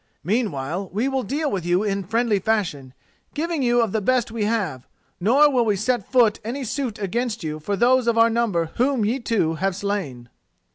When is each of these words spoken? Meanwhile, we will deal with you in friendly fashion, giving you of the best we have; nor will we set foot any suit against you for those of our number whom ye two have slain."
Meanwhile, 0.23 0.89
we 0.91 1.07
will 1.07 1.21
deal 1.21 1.51
with 1.51 1.63
you 1.63 1.83
in 1.83 2.03
friendly 2.03 2.39
fashion, 2.39 2.95
giving 3.35 3.61
you 3.61 3.83
of 3.83 3.91
the 3.91 4.01
best 4.01 4.31
we 4.31 4.45
have; 4.45 4.87
nor 5.19 5.51
will 5.51 5.63
we 5.63 5.75
set 5.75 6.11
foot 6.11 6.39
any 6.43 6.63
suit 6.63 6.97
against 6.97 7.43
you 7.43 7.59
for 7.59 7.75
those 7.75 8.07
of 8.07 8.17
our 8.17 8.31
number 8.31 8.71
whom 8.77 9.05
ye 9.05 9.19
two 9.19 9.53
have 9.61 9.75
slain." 9.75 10.29